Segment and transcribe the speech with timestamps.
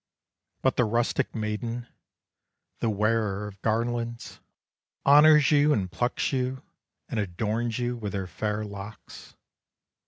[0.63, 1.85] But the rustic maiden,
[2.79, 4.39] The wearer of garlands,
[5.05, 6.63] Honors you, and plucks you,
[7.07, 7.85] And adorns with
[8.15, 9.35] you her fair locks.